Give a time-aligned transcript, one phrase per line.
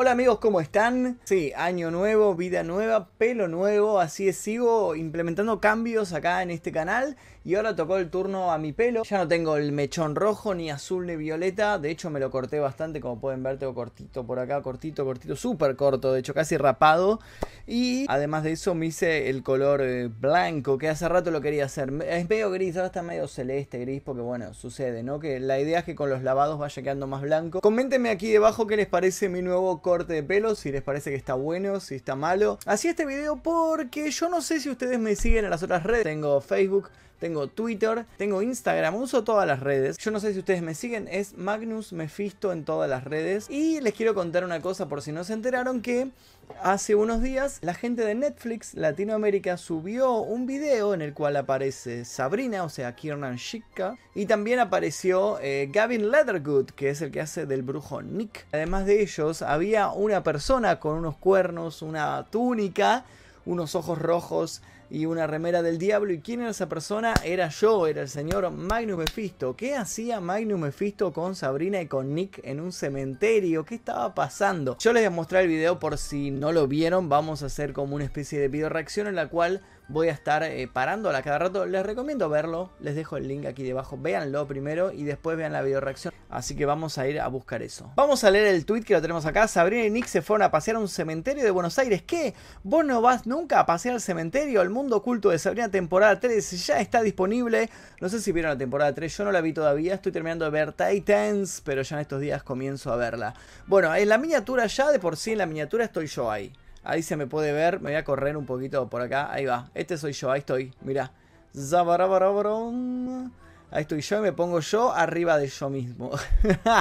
[0.00, 1.18] Hola amigos, ¿cómo están?
[1.24, 6.70] Sí, año nuevo, vida nueva, pelo nuevo, así es, sigo implementando cambios acá en este
[6.70, 9.02] canal y ahora tocó el turno a mi pelo.
[9.02, 12.60] Ya no tengo el mechón rojo, ni azul, ni violeta, de hecho me lo corté
[12.60, 16.56] bastante, como pueden ver tengo cortito por acá, cortito, cortito, súper corto, de hecho casi
[16.56, 17.18] rapado.
[17.66, 21.64] Y además de eso me hice el color eh, blanco, que hace rato lo quería
[21.64, 21.92] hacer.
[22.06, 25.18] Es medio gris, ahora está medio celeste, gris, porque bueno, sucede, ¿no?
[25.18, 27.60] Que la idea es que con los lavados vaya quedando más blanco.
[27.60, 31.16] Coméntenme aquí debajo qué les parece mi nuevo corte de pelo, si les parece que
[31.16, 32.58] está bueno, si está malo.
[32.66, 36.04] Así este video porque yo no sé si ustedes me siguen en las otras redes.
[36.04, 39.98] Tengo Facebook, tengo Twitter, tengo Instagram, uso todas las redes.
[39.98, 43.48] Yo no sé si ustedes me siguen, es Magnus Mephisto en todas las redes.
[43.50, 46.10] Y les quiero contar una cosa por si no se enteraron que
[46.62, 52.04] hace unos días la gente de Netflix Latinoamérica subió un video en el cual aparece
[52.04, 57.20] Sabrina, o sea, Kiernan Shika, y también apareció eh, Gavin Leathergood, que es el que
[57.20, 58.46] hace del brujo Nick.
[58.52, 63.04] Además de ellos, había una persona con unos cuernos, una túnica,
[63.48, 64.60] unos ojos rojos
[64.90, 66.12] y una remera del diablo.
[66.12, 67.14] ¿Y quién era esa persona?
[67.24, 69.56] Era yo, era el señor Magnus Mephisto.
[69.56, 73.64] ¿Qué hacía Magnus Mephisto con Sabrina y con Nick en un cementerio?
[73.64, 74.76] ¿Qué estaba pasando?
[74.78, 77.08] Yo les voy a mostrar el video por si no lo vieron.
[77.08, 80.42] Vamos a hacer como una especie de video reacción en la cual voy a estar
[80.42, 81.66] eh, parándola cada rato.
[81.66, 82.70] Les recomiendo verlo.
[82.80, 83.98] Les dejo el link aquí debajo.
[83.98, 86.14] Véanlo primero y después vean la video reacción.
[86.28, 87.90] Así que vamos a ir a buscar eso.
[87.96, 89.48] Vamos a leer el tweet que lo tenemos acá.
[89.48, 92.02] Sabrina y Nick se fueron a pasear a un cementerio de Buenos Aires.
[92.02, 92.34] ¿Qué?
[92.62, 94.62] ¿Vos no vas nunca a pasear al cementerio?
[94.62, 97.70] El mundo oculto de Sabrina temporada 3 ya está disponible.
[98.00, 99.16] No sé si vieron la temporada 3.
[99.16, 99.94] Yo no la vi todavía.
[99.94, 101.62] Estoy terminando de ver Titans.
[101.64, 103.34] Pero ya en estos días comienzo a verla.
[103.66, 106.52] Bueno, en la miniatura ya de por sí en la miniatura estoy yo ahí.
[106.88, 107.80] Ahí se me puede ver.
[107.80, 109.30] Me voy a correr un poquito por acá.
[109.30, 109.68] Ahí va.
[109.74, 110.30] Este soy yo.
[110.30, 110.72] Ahí estoy.
[110.80, 111.12] Mira.
[113.70, 116.10] Ahí estoy yo y me pongo yo arriba de yo mismo.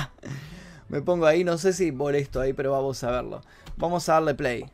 [0.88, 1.44] me pongo ahí.
[1.44, 3.42] No sé si molesto ahí, pero vamos a verlo.
[3.76, 4.72] Vamos a darle play.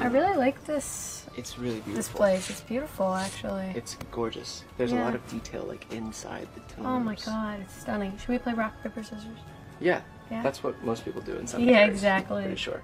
[0.00, 1.94] I really like this It's really beautiful.
[1.96, 2.50] this place.
[2.50, 3.72] It's beautiful, actually.
[3.74, 4.64] It's gorgeous.
[4.76, 5.04] There's a Yeah.
[5.06, 6.86] lot of detail like inside the tombs.
[6.86, 8.16] oh my god, it's stunning.
[8.18, 9.40] Should we play rock paper scissors?
[9.80, 10.02] Yeah.
[10.32, 10.42] Yeah.
[10.42, 12.42] That's what most people do in some Yeah, areas, exactly.
[12.42, 12.82] Pretty sure.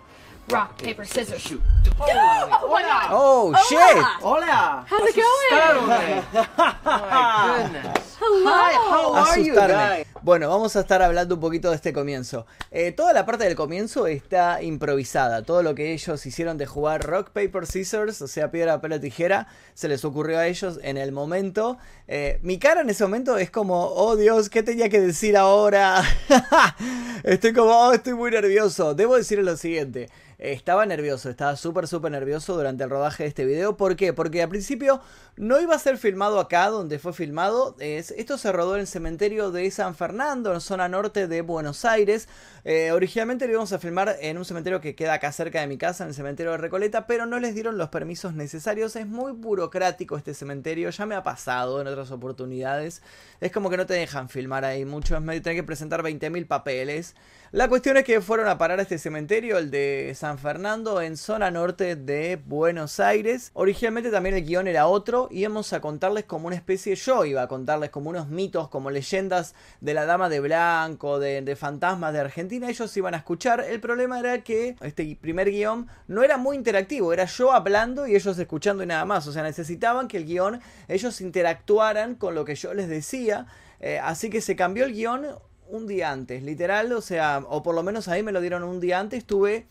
[0.51, 1.41] Rock paper scissors.
[1.41, 1.63] Shoot.
[1.99, 3.09] Oh my god!
[3.11, 4.05] Oh, shit.
[4.23, 4.85] Hola.
[4.87, 6.47] How's it going?
[6.85, 8.08] My goodness.
[8.21, 8.51] Hello.
[8.51, 9.97] Hi, how are you Asustarme.
[9.99, 10.07] guys?
[10.23, 12.47] Bueno, vamos a estar hablando un poquito de este comienzo.
[12.73, 15.43] Eh, toda la parte del comienzo está improvisada.
[15.43, 19.01] Todo lo que ellos hicieron de jugar rock, paper, scissors, o sea, piedra, papel o
[19.01, 21.79] tijera, se les ocurrió a ellos en el momento.
[22.09, 26.03] Eh, mi cara en ese momento es como, oh Dios, ¿qué tenía que decir ahora?
[27.23, 28.95] estoy como, oh, estoy muy nervioso.
[28.95, 30.09] Debo decirles lo siguiente.
[30.39, 33.77] Estaba nervioso, estaba súper, súper nervioso durante el rodaje de este video.
[33.77, 34.13] ¿Por qué?
[34.13, 35.01] Porque al principio
[35.37, 37.75] no iba a ser filmado acá donde fue filmado.
[37.81, 41.85] Es, esto se rodó en el cementerio de San Fernando, en zona norte de Buenos
[41.85, 42.29] Aires.
[42.65, 45.77] Eh, originalmente lo íbamos a filmar en un cementerio que queda acá cerca de mi
[45.77, 48.95] casa, en el cementerio de Recoleta, pero no les dieron los permisos necesarios.
[48.95, 53.03] Es muy burocrático este cementerio, ya me ha pasado en otras oportunidades.
[53.41, 56.47] Es como que no te dejan filmar ahí mucho, es medio tener que presentar 20.000
[56.47, 57.17] papeles.
[57.51, 61.17] La cuestión es que fueron a parar a este cementerio, el de San Fernando, en
[61.17, 63.51] zona norte de Buenos Aires.
[63.55, 67.49] Originalmente también el guion era otro, íbamos a contarles como una especie, yo iba a
[67.49, 72.21] contarles como unos mitos, como leyendas de la Dama de Blanco, de, de fantasmas de
[72.21, 73.61] Argentina, ellos iban a escuchar.
[73.61, 78.17] El problema era que este primer guion no era muy interactivo, era yo hablando y
[78.17, 79.27] ellos escuchando y nada más.
[79.27, 83.47] O sea, necesitaban que el guion, ellos interactuaran con lo que yo les decía.
[83.81, 85.27] Eh, así que se cambió el guion
[85.69, 88.81] un día antes, literal, o sea, o por lo menos ahí me lo dieron un
[88.81, 89.67] día antes, tuve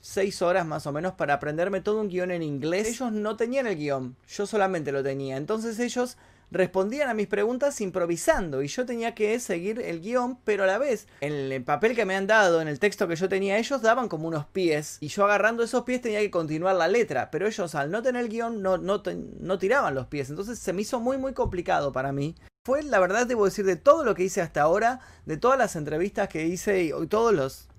[0.00, 2.88] seis horas más o menos para aprenderme todo un guion en inglés.
[2.88, 5.36] Ellos no tenían el guion, yo solamente lo tenía.
[5.36, 6.16] Entonces ellos
[6.50, 10.78] respondían a mis preguntas improvisando y yo tenía que seguir el guion, pero a la
[10.78, 13.82] vez, en el papel que me han dado, en el texto que yo tenía, ellos
[13.82, 17.46] daban como unos pies y yo agarrando esos pies tenía que continuar la letra, pero
[17.46, 19.02] ellos al no tener el guion no, no,
[19.40, 22.34] no tiraban los pies, entonces se me hizo muy muy complicado para mí.
[22.66, 25.76] Fue, la verdad, debo decir, de todo lo que hice hasta ahora, de todas las
[25.76, 27.69] entrevistas que hice y, y todos los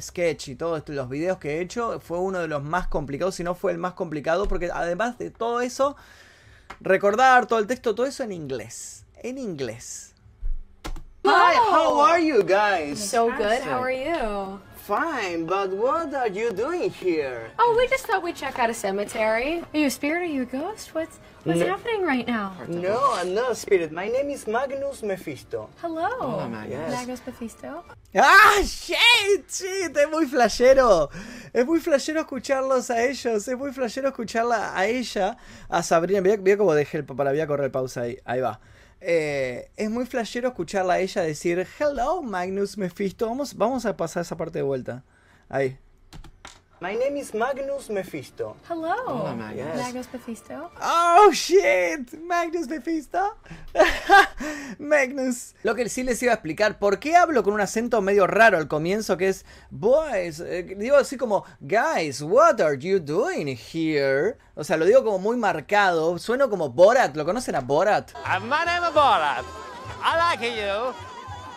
[0.00, 3.44] sketch y todos los videos que he hecho, fue uno de los más complicados, si
[3.44, 5.96] no fue el más complicado, porque además de todo eso,
[6.80, 9.04] recordar todo el texto, todo eso en inglés.
[9.22, 10.14] En inglés.
[11.24, 13.00] Hi, how are you guys?
[13.00, 13.60] So good.
[13.64, 14.60] How are you?
[14.86, 17.50] Fine, but what are you doing here?
[17.58, 19.58] Oh, we just thought we'd check out a cemetery.
[19.74, 20.22] Are you a spirit?
[20.22, 20.94] Are you a ghost?
[20.94, 21.66] What's what's No.
[21.66, 22.54] happening right now?
[22.68, 23.90] No, I'm not a spirit.
[23.90, 25.70] My name is Magnus Mephisto.
[25.82, 26.06] Hello.
[26.20, 27.20] Hola, Magnus.
[27.26, 27.82] Mephisto.
[28.14, 29.50] ¡Ah, shit!
[29.50, 31.10] Shit, es muy flashero.
[31.52, 33.48] Es muy flashero escucharlos a ellos.
[33.48, 35.36] Es muy flashero escucharla a ella,
[35.68, 36.20] a Sabrina.
[36.20, 37.04] Mira, mira cómo dejé el...
[37.04, 38.18] Para, voy a correr pausa ahí.
[38.24, 38.60] Ahí va.
[39.08, 43.28] Eh, es muy flashero escucharla a ella decir Hello Magnus Mephisto.
[43.28, 45.04] Vamos, vamos a pasar esa parte de vuelta.
[45.48, 45.78] Ahí.
[46.78, 48.54] My name is Magnus Mephisto.
[48.68, 48.92] Hello.
[49.06, 49.64] Hola, Magnus.
[49.64, 49.76] Yes.
[49.78, 50.70] Magnus Mephisto.
[50.82, 53.34] Oh shit, Magnus Mephisto.
[54.78, 55.54] Magnus.
[55.62, 58.58] Lo que sí les iba a explicar, ¿por qué hablo con un acento medio raro
[58.58, 60.40] al comienzo que es boys?
[60.40, 64.36] Eh, digo así como guys, what are you doing here?
[64.54, 68.10] O sea, lo digo como muy marcado, sueno como Borat, ¿lo conocen a Borat?
[68.16, 69.44] Uh, my name is Borat.
[70.04, 70.92] I like you.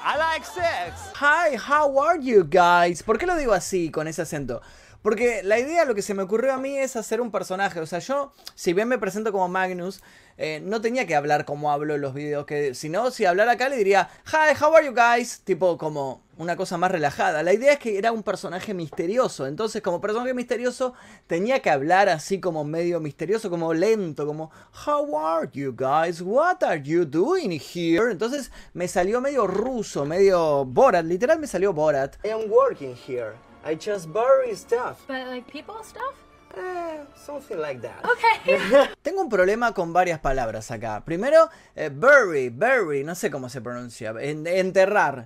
[0.02, 1.12] I like sex.
[1.16, 3.04] Hi, how are you guys?
[3.04, 4.62] ¿Por qué lo digo así con ese acento?
[5.02, 7.80] Porque la idea, lo que se me ocurrió a mí es hacer un personaje.
[7.80, 10.02] O sea, yo, si bien me presento como Magnus,
[10.38, 12.46] eh, no tenía que hablar como hablo en los videos.
[12.46, 15.42] Que si no, si hablara acá le diría, Hi, how are you guys?
[15.46, 17.44] Tipo como una cosa más relajada.
[17.44, 19.48] La idea es que era un personaje misterioso.
[19.48, 20.94] Entonces, como personaje misterioso,
[21.28, 24.52] tenía que hablar así como medio misterioso, como lento, como
[24.86, 26.22] How are you guys?
[26.22, 28.12] What are you doing here?
[28.12, 31.06] Entonces me salió medio ruso, medio Borat.
[31.06, 32.16] Literal me salió Borat.
[32.26, 33.49] I am working here.
[33.66, 35.00] I just bury stuff.
[35.08, 36.16] But like people stuff?
[36.58, 38.04] Eh, something like that.
[38.04, 38.58] Okay.
[39.04, 41.04] Tengo un problema con varias palabras acá.
[41.06, 44.14] Primero, eh, bury, bury, no sé cómo se pronuncia.
[44.20, 45.26] En- enterrar.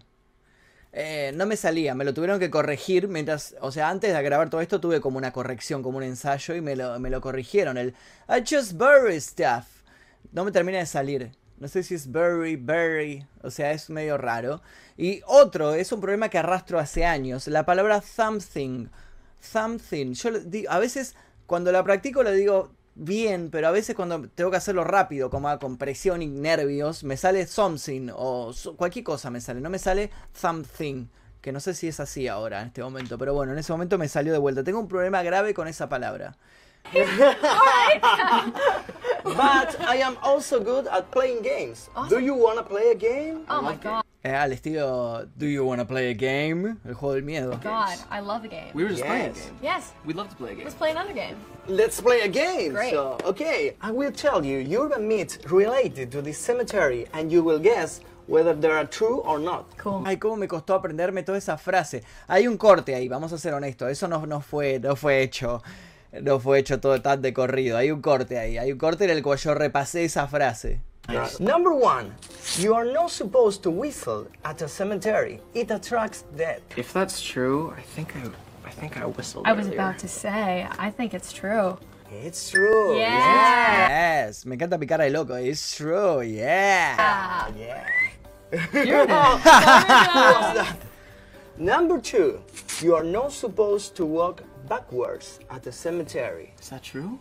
[0.92, 4.52] Eh, no me salía, me lo tuvieron que corregir mientras, o sea, antes de grabar
[4.52, 7.78] todo esto tuve como una corrección, como un ensayo y me lo, me lo corrigieron.
[7.78, 7.96] El
[8.30, 9.66] I just bury stuff.
[10.32, 11.32] No me termina de salir.
[11.64, 14.62] No sé si es bury, bury, o sea, es medio raro.
[14.98, 18.88] Y otro, es un problema que arrastro hace años, la palabra something.
[19.40, 20.14] Something.
[20.14, 21.16] Yo le di- a veces
[21.46, 25.58] cuando la practico le digo bien, pero a veces cuando tengo que hacerlo rápido, como
[25.60, 30.12] con presión y nervios, me sale something o cualquier cosa me sale, no me sale
[30.34, 31.08] something.
[31.42, 33.98] Que no sé si es así ahora, en este momento, pero bueno, en ese momento
[33.98, 34.64] me salió de vuelta.
[34.64, 36.38] Tengo un problema grave con esa palabra.
[39.24, 41.90] But I am also good at playing games.
[42.10, 43.46] Do you want to play a game?
[43.50, 44.04] Oh my god.
[44.26, 46.78] Eh, al estilo Do you wanna play a game?
[46.88, 47.62] El juego del miedo.
[47.62, 48.72] God, I love a game.
[48.74, 49.46] We were just playing a Yes.
[49.46, 49.58] game.
[49.62, 49.92] Yes.
[50.06, 50.64] We'd love to play a game.
[50.66, 51.36] Let's play another game.
[51.68, 52.72] Let's play a game.
[52.74, 52.92] Great.
[52.94, 57.60] So, okay, I will tell you urban myths related to this cemetery, and you will
[57.60, 59.66] guess whether they are true or not.
[59.78, 60.04] Cool.
[60.06, 62.04] Ay, cómo me costó aprenderme toda esa frase.
[62.30, 63.90] Hay un corte ahí, vamos a ser honestos.
[63.92, 65.62] Eso no, no fue, no fue hecho.
[66.22, 67.78] No fue hecho todo tan de corrido.
[67.78, 68.58] Hay un corte ahí.
[68.58, 70.80] Hay un corte en el cual yo repasé esa frase.
[71.40, 72.12] Number one,
[72.60, 75.42] you are not supposed to whistle at a cemetery.
[75.54, 76.62] It attracts death.
[76.78, 78.30] If that's true, I think I,
[78.66, 79.46] I think I whistled.
[79.46, 79.80] I was earlier.
[79.80, 81.78] about to say, I think it's true.
[82.24, 82.96] It's true.
[82.96, 83.90] Yeah.
[84.28, 85.34] Yes, me encanta mi cara de loco.
[85.36, 87.50] It's true, yeah.
[87.58, 87.86] Yeah.
[88.86, 90.66] You're the
[91.58, 92.40] Number two,
[92.82, 96.54] you are not supposed to walk backwards at the cemetery.
[96.62, 97.20] Is that true?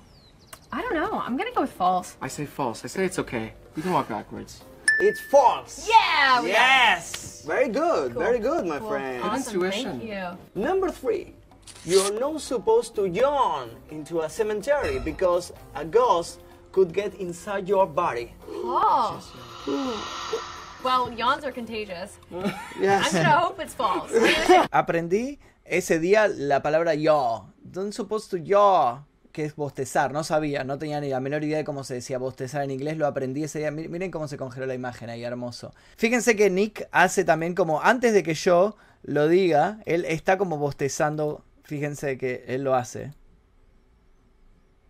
[0.73, 1.19] I don't know.
[1.21, 2.17] I'm gonna go with false.
[2.21, 2.85] I say false.
[2.85, 3.53] I say it's okay.
[3.77, 4.63] We can walk backwards.
[5.01, 5.89] It's false.
[5.89, 6.41] Yeah.
[6.43, 6.53] we got it.
[6.53, 7.43] Yes.
[7.47, 8.89] Very good, very good, my Cool.
[8.91, 9.23] friend.
[9.25, 9.55] Awesome.
[9.55, 9.99] intuition.
[10.01, 10.63] Thank you.
[10.63, 11.35] Number three,
[11.85, 16.41] you're not supposed to yawn into a cemetery because a ghost
[16.73, 18.33] could get inside your body.
[18.49, 19.21] Oh.
[20.85, 22.19] Well, yawns are contagious.
[22.35, 22.43] I'm
[23.13, 24.11] gonna hope it's false.
[24.13, 25.39] I'm gonna say Aprendí
[25.77, 27.53] ese día la palabra yo.
[27.63, 29.07] Don't supposed to yo.
[29.33, 30.13] Que es bostezar.
[30.13, 32.99] No sabía, no tenía ni la menor idea de cómo se decía bostezar en inglés.
[32.99, 33.71] Lo aprendí ese día.
[33.71, 35.73] Mi- Miren cómo se congeló la imagen ahí, hermoso.
[35.97, 40.59] Fíjense que Nick hace también como antes de que yo lo diga, él está como
[40.59, 41.45] bostezando.
[41.65, 43.15] Fíjense que él lo hace.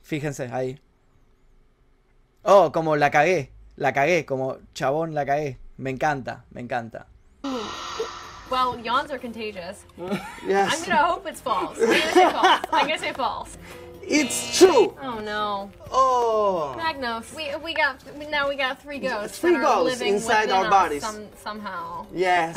[0.03, 0.81] Fíjense ahí.
[2.43, 3.53] Oh, como la cagué.
[3.77, 5.59] La cagué, como chabón la cagué.
[5.77, 7.07] Me encanta, me encanta.
[8.53, 9.83] Well, yawns are contagious.
[10.47, 10.75] yes.
[10.75, 11.79] I'm gonna hope it's false.
[11.81, 12.61] I'm gonna say false.
[12.71, 13.57] I'm gonna say false.
[14.03, 14.95] It's true.
[15.01, 16.75] Oh no, Oh.
[16.77, 17.33] Magnus.
[17.35, 17.97] We we got
[18.31, 19.39] now we got three ghosts.
[19.39, 21.03] Three that are ghosts living inside within our bodies.
[21.03, 22.05] Some, somehow.
[22.13, 22.53] Yes.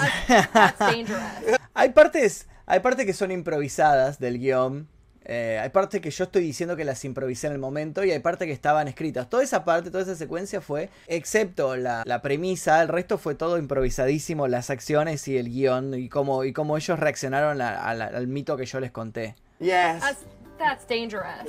[0.51, 1.57] That's dangerous.
[1.75, 4.87] Hay partes, hay partes que son improvisadas del guión.
[5.25, 8.19] Eh, hay partes que yo estoy diciendo que las improvisé en el momento y hay
[8.19, 9.29] partes que estaban escritas.
[9.29, 13.57] Toda esa parte, toda esa secuencia fue, excepto la, la premisa, el resto fue todo
[13.57, 18.05] improvisadísimo, las acciones y el guion y cómo, y cómo ellos reaccionaron a- a la-
[18.07, 19.35] al mito que yo les conté.
[19.59, 19.99] Yes.
[20.01, 20.25] That's
[20.57, 21.43] that's dangerous.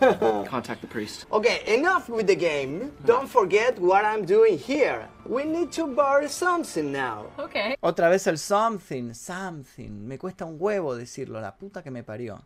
[0.48, 1.26] Contact the priest.
[1.30, 2.90] Okay, enough with the game.
[3.04, 5.08] Don't forget what I'm doing here.
[5.26, 7.26] We need to bury something now.
[7.38, 7.74] Okay.
[7.82, 9.90] Otra vez el something, something.
[10.06, 12.40] Me cuesta un huevo decirlo, la puta que me parió.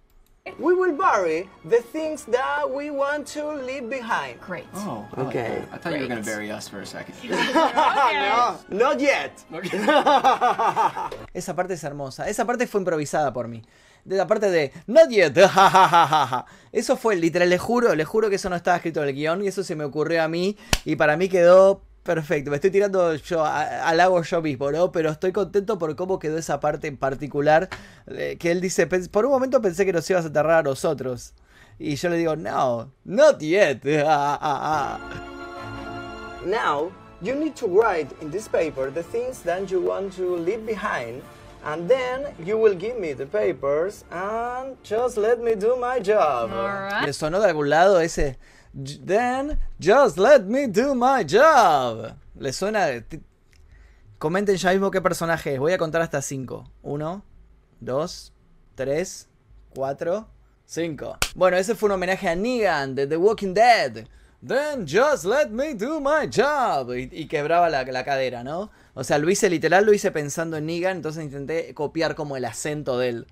[0.58, 4.38] We will bury the things that we want to leave behind.
[4.46, 4.66] Great.
[4.74, 5.64] Oh, I Okay.
[5.72, 6.36] I thought you were gonna Great.
[6.36, 7.14] bury us for a second.
[7.24, 9.32] No, not yet.
[11.34, 12.28] Esa parte es hermosa.
[12.28, 13.62] Esa parte fue improvisada por mí.
[14.04, 15.34] De la parte de Not yet.
[16.72, 19.42] Eso fue literal, le juro, le juro que eso no estaba escrito en el guion
[19.42, 23.14] y eso se me ocurrió a mí y para mí quedó Perfecto, me estoy tirando
[23.14, 24.92] yo a- al agua yo mismo, ¿no?
[24.92, 27.68] Pero estoy contento por cómo quedó esa parte en particular.
[28.06, 30.62] eh, que él dice, "Pens- por un momento pensé que nos ibas a enterrar a
[30.62, 31.32] nosotros.
[31.78, 33.80] Y yo le digo, no, not yet.
[34.06, 36.44] Ah, ah, ah.
[36.44, 36.90] Now,
[37.22, 41.22] you need to write in this paper the things that you want to leave behind,
[41.64, 46.50] and then you will give me the papers and just let me do my job.
[46.52, 47.06] All right.
[47.06, 48.36] ¿Le sonó de algún lado ese?
[48.82, 52.16] "J- Then, just let me do my job.
[52.38, 52.88] ¿Le suena?
[54.18, 55.58] Comenten ya mismo qué personaje es.
[55.60, 56.70] Voy a contar hasta 5.
[56.82, 57.24] 1,
[57.80, 58.32] 2,
[58.74, 59.28] 3,
[59.74, 60.28] 4,
[60.66, 61.18] 5.
[61.34, 64.06] Bueno, ese fue un homenaje a Negan de The Walking Dead.
[64.46, 66.90] Then just let me do my job.
[66.94, 68.70] Y, y quebraba la, la cadera, ¿no?
[68.94, 72.44] O sea, lo hice literal, lo hice pensando en Negan, entonces intenté copiar como el
[72.44, 73.26] acento de él.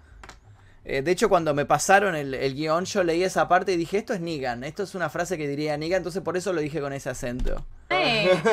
[0.85, 3.99] Eh, de hecho, cuando me pasaron el, el guion, yo leí esa parte y dije,
[3.99, 6.81] esto es Negan, esto es una frase que diría Negan, entonces por eso lo dije
[6.81, 7.65] con ese acento.
[7.91, 8.29] Hey,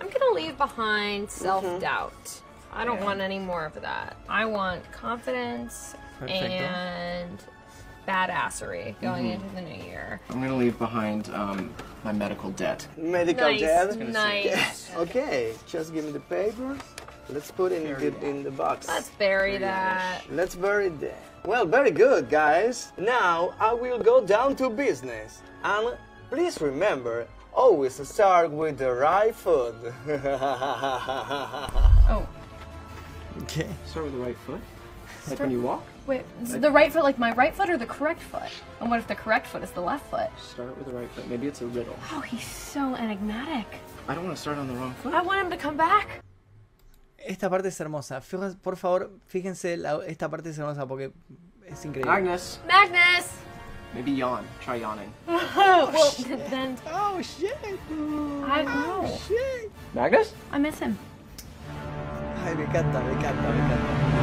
[0.00, 2.12] I'm gonna leave behind self doubt.
[2.74, 4.16] I don't want any more of that.
[4.28, 6.64] I want confidence Perfecto.
[6.64, 7.38] and
[8.06, 10.20] badassery going into the new year.
[10.30, 11.72] I'm gonna leave behind um,
[12.04, 12.86] my medical debt.
[12.96, 13.98] Medical Nice, debt.
[14.12, 14.90] nice.
[14.96, 16.78] Okay, just give me the papers.
[17.28, 18.86] Let's put it in the, in the box.
[18.86, 20.22] Let's bury that.
[20.30, 21.22] Let's bury that.
[21.44, 22.92] Well, very good, guys.
[22.98, 25.42] Now I will go down to business.
[25.64, 25.96] And
[26.30, 29.74] please remember, always start with the right foot.
[32.08, 32.24] Oh,
[33.46, 33.66] ¿Qué?
[33.86, 34.60] Start with the right foot.
[35.28, 35.82] Like when you walk.
[36.06, 38.48] wait, is the right foot like my right foot or the correct foot?
[38.80, 40.30] And what if the correct foot is the left foot?
[40.40, 41.28] Start with the right foot.
[41.28, 41.96] Maybe it's a riddle.
[42.12, 43.66] Oh, he's so enigmatic.
[44.06, 45.14] I don't want to start on the wrong foot.
[45.14, 46.22] I want him to come back.
[47.26, 48.20] Esta parte es hermosa.
[48.62, 51.12] Por favor, fíjense, la- esta parte es hermosa porque
[51.66, 52.10] es increíble.
[52.10, 53.26] Agnes, Magnus!
[53.94, 54.44] maybe yawn.
[54.64, 55.10] Try yawning.
[55.56, 55.90] well,
[56.50, 57.52] then Oh, shit.
[58.46, 59.06] I know.
[59.26, 59.70] shit.
[59.94, 60.34] Magnus?
[60.52, 60.96] I miss him.
[62.44, 64.15] Ay, me encanta, me encanta, me encanta.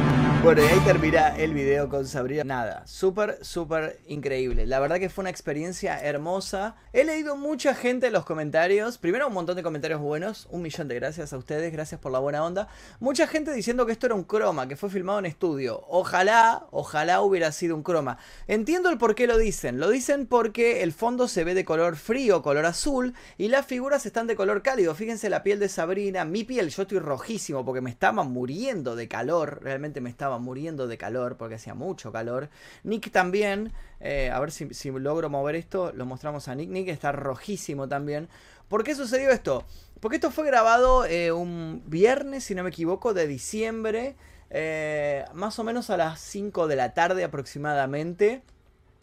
[0.44, 2.44] Bueno, y ahí termina el video con Sabrina.
[2.44, 4.66] Nada, súper, súper increíble.
[4.66, 6.76] La verdad que fue una experiencia hermosa.
[6.92, 8.98] He leído mucha gente en los comentarios.
[8.98, 10.46] Primero, un montón de comentarios buenos.
[10.50, 11.72] Un millón de gracias a ustedes.
[11.72, 12.68] Gracias por la buena onda.
[13.00, 15.82] Mucha gente diciendo que esto era un croma, que fue filmado en estudio.
[15.88, 18.18] Ojalá, ojalá hubiera sido un croma.
[18.46, 19.80] Entiendo el por qué lo dicen.
[19.80, 24.04] Lo dicen porque el fondo se ve de color frío, color azul, y las figuras
[24.04, 24.94] están de color cálido.
[24.94, 29.08] Fíjense la piel de Sabrina, mi piel, yo estoy rojísimo porque me estaba muriendo de
[29.08, 29.60] calor.
[29.62, 32.48] Realmente me estaba muriendo de calor porque hacía mucho calor.
[32.82, 36.70] Nick también, eh, a ver si, logro mover esto, lo mostramos a Nick.
[36.70, 38.28] Nick está rojísimo también.
[38.68, 39.64] ¿Por qué sucedió esto?
[40.00, 44.16] Porque esto fue grabado eh, un viernes, si no me equivoco, de diciembre,
[44.50, 48.42] eh, más o menos a las 5 de la tarde aproximadamente.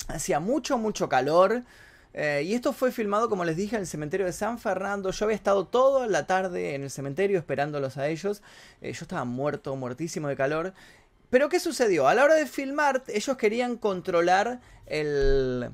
[0.07, 1.63] Hacía mucho, mucho calor.
[2.13, 5.11] Y esto fue filmado, como les dije, en el cementerio de San Fernando.
[5.11, 8.41] Yo había estado toda la tarde en el cementerio esperándolos a ellos.
[8.81, 10.73] Yo estaba muerto, muertísimo de calor.
[11.31, 12.07] Pero ¿qué sucedió?
[12.07, 15.71] A la hora de filmar, ellos querían controlar el,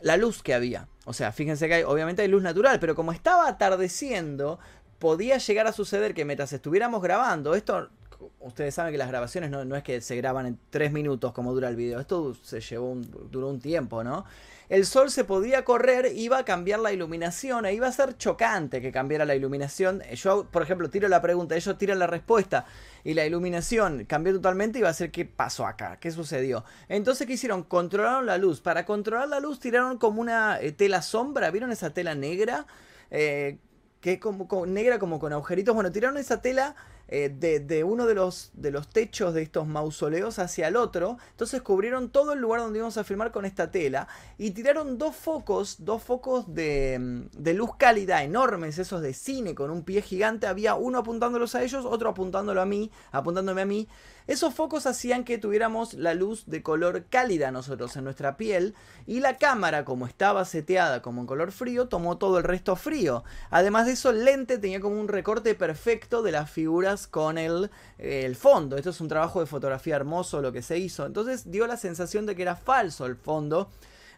[0.00, 0.88] la luz que había.
[1.04, 4.58] O sea, fíjense que hay, obviamente hay luz natural, pero como estaba atardeciendo,
[4.98, 7.90] podía llegar a suceder que mientras estuviéramos grabando, esto,
[8.40, 11.52] ustedes saben que las grabaciones no, no es que se graban en tres minutos como
[11.52, 14.24] dura el video, esto se llevó un, duró un tiempo, ¿no?
[14.70, 18.80] El sol se podía correr, iba a cambiar la iluminación, e iba a ser chocante
[18.80, 20.00] que cambiara la iluminación.
[20.14, 22.64] Yo, por ejemplo, tiro la pregunta, ellos tiran la respuesta,
[23.04, 26.64] y la iluminación cambió totalmente, iba a ser qué pasó acá, qué sucedió.
[26.88, 27.62] Entonces, ¿qué hicieron?
[27.62, 28.62] Controlaron la luz.
[28.62, 32.66] Para controlar la luz tiraron como una eh, tela sombra, ¿vieron esa tela negra?
[33.10, 33.58] Eh,
[34.00, 35.74] que es como, como- negra como con agujeritos.
[35.74, 36.74] Bueno, tiraron esa tela
[37.08, 41.18] eh, de, de uno de los, de los techos de estos mausoleos hacia el otro.
[41.30, 44.08] Entonces cubrieron todo el lugar donde íbamos a filmar con esta tela.
[44.38, 49.70] Y tiraron dos focos, dos focos de, de luz cálida enormes, esos de cine con
[49.70, 50.46] un pie gigante.
[50.46, 53.88] Había uno apuntándolos a ellos, otro apuntándolo a mí, apuntándome a mí.
[54.26, 58.74] Esos focos hacían que tuviéramos la luz de color cálida nosotros en nuestra piel
[59.06, 63.22] y la cámara como estaba seteada como en color frío tomó todo el resto frío.
[63.50, 67.70] Además de eso el lente tenía como un recorte perfecto de las figuras con el,
[67.98, 68.76] el fondo.
[68.76, 71.04] Esto es un trabajo de fotografía hermoso lo que se hizo.
[71.04, 73.68] Entonces dio la sensación de que era falso el fondo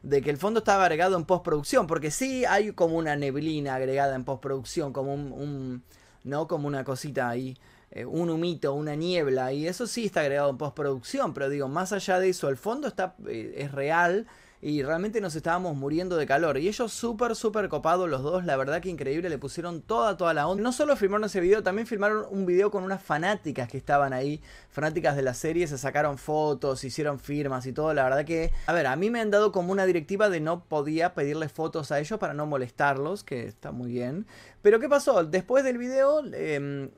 [0.03, 4.15] de que el fondo estaba agregado en postproducción, porque sí hay como una neblina agregada
[4.15, 5.83] en postproducción, como un, un-
[6.23, 7.57] no como una cosita ahí,
[7.97, 11.93] eh, un humito, una niebla, y eso sí está agregado en postproducción, pero digo, más
[11.93, 14.27] allá de eso, el fondo está eh, es real
[14.61, 16.59] y realmente nos estábamos muriendo de calor.
[16.59, 20.35] Y ellos súper, súper copados los dos, la verdad que increíble, le pusieron toda, toda
[20.35, 20.63] la onda.
[20.63, 24.43] No solo filmaron ese video, también filmaron un video con unas fanáticas que estaban ahí,
[24.69, 27.95] fanáticas de la serie, se sacaron fotos, hicieron firmas y todo.
[27.95, 30.65] La verdad que, a ver, a mí me han dado como una directiva de no
[30.65, 34.27] podía pedirle fotos a ellos para no molestarlos, que está muy bien.
[34.61, 35.25] Pero ¿qué pasó?
[35.25, 36.23] Después del video...
[36.35, 36.91] Eh,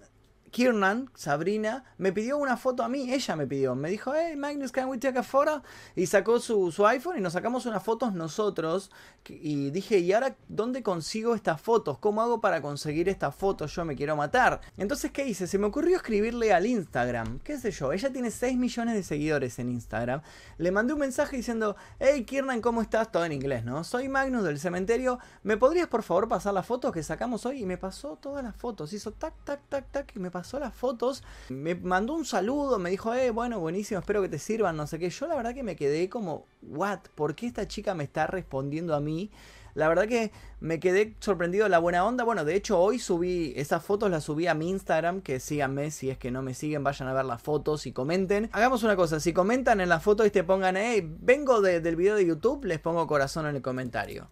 [0.51, 4.73] Kiernan, Sabrina, me pidió una foto a mí, ella me pidió, me dijo, hey Magnus,
[4.73, 5.63] can we take a photo?
[5.95, 8.91] Y sacó su, su iPhone y nos sacamos unas fotos nosotros.
[9.29, 11.99] Y dije, ¿y ahora dónde consigo estas fotos?
[11.99, 13.75] ¿Cómo hago para conseguir estas fotos?
[13.75, 14.61] Yo me quiero matar.
[14.79, 15.47] Entonces, ¿qué hice?
[15.47, 19.59] Se me ocurrió escribirle al Instagram, qué sé yo, ella tiene 6 millones de seguidores
[19.59, 20.23] en Instagram.
[20.57, 23.13] Le mandé un mensaje diciendo, hey Kiernan, ¿cómo estás?
[23.13, 23.85] Todo en inglés, ¿no?
[23.85, 27.63] Soy Magnus del cementerio, ¿me podrías por favor pasar las fotos que sacamos hoy?
[27.63, 30.75] Y me pasó todas las fotos, hizo tac, tac, tac, tac, y me pasó las
[30.75, 34.87] fotos, me mandó un saludo, me dijo, eh, bueno, buenísimo, espero que te sirvan, no
[34.87, 35.11] sé qué.
[35.11, 38.95] Yo la verdad que me quedé como, what, ¿por qué esta chica me está respondiendo
[38.95, 39.31] a mí?
[39.75, 42.25] La verdad que me quedé sorprendido la buena onda.
[42.25, 46.11] Bueno, de hecho hoy subí esas fotos, las subí a mi Instagram, que síganme, si
[46.11, 48.51] es que no me siguen, vayan a ver las fotos y comenten.
[48.53, 52.17] Hagamos una cosa, si comentan en la foto y te pongan, hey, vengo del video
[52.17, 54.29] de YouTube, les pongo corazón en el comentario.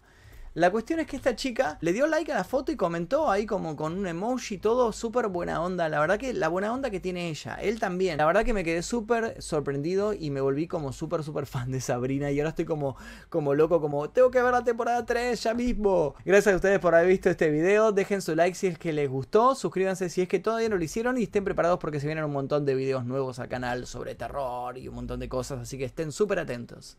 [0.57, 3.45] La cuestión es que esta chica le dio like a la foto y comentó ahí
[3.45, 5.87] como con un emoji, todo súper buena onda.
[5.87, 8.17] La verdad que la buena onda que tiene ella, él también.
[8.17, 11.79] La verdad que me quedé súper sorprendido y me volví como súper, súper fan de
[11.79, 12.31] Sabrina.
[12.31, 12.97] Y ahora estoy como,
[13.29, 16.15] como loco, como tengo que ver la temporada 3 ya mismo.
[16.25, 17.91] Gracias a ustedes por haber visto este video.
[17.91, 19.53] Dejen su like si es que les gustó.
[19.53, 21.19] Suscríbanse si es que todavía no lo hicieron.
[21.19, 24.75] Y estén preparados porque se vienen un montón de videos nuevos al canal sobre terror
[24.75, 25.59] y un montón de cosas.
[25.59, 26.97] Así que estén súper atentos.